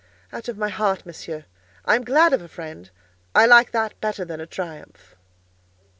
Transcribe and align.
"Out 0.33 0.47
of 0.47 0.57
my 0.57 0.69
heart, 0.69 1.05
Monsieur. 1.05 1.45
I 1.85 1.95
am 1.95 2.03
glad 2.03 2.33
of 2.33 2.41
a 2.41 2.47
friend. 2.47 2.89
I 3.35 3.45
like 3.45 3.69
that 3.69 4.01
better 4.01 4.25
than 4.25 4.41
a 4.41 4.47
triumph." 4.47 5.15